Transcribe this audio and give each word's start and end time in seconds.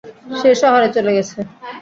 সে 0.39 0.49
শহরে 0.61 0.87
চলে 0.95 1.11
গেছে। 1.17 1.37